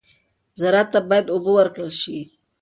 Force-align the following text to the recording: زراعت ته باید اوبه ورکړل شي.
زراعت 0.59 0.87
ته 0.93 0.99
باید 1.09 1.31
اوبه 1.33 1.51
ورکړل 1.55 1.91
شي. 2.01 2.17